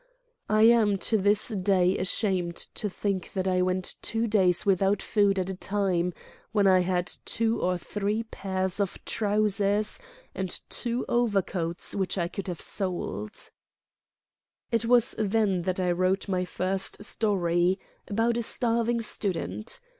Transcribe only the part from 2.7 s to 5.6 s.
to think that I went two days without food at a